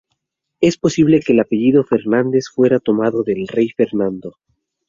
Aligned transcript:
Es 0.61 0.77
posible 0.77 1.19
que 1.19 1.33
el 1.33 1.41
apellido 1.41 1.83
Fernández 1.83 2.45
fuera 2.51 2.79
tomado 2.79 3.21
del 3.21 3.47
rey 3.47 3.69
Fernando. 3.69 4.33